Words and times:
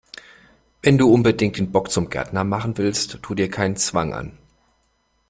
Wenn 0.81 0.97
du 0.97 1.13
unbedingt 1.13 1.59
den 1.59 1.71
Bock 1.71 1.91
zum 1.91 2.09
Gärtner 2.09 2.43
machen 2.43 2.75
willst, 2.79 3.19
tu 3.21 3.35
dir 3.35 3.51
keinen 3.51 3.75
Zwang 3.75 4.15
an! 4.15 4.35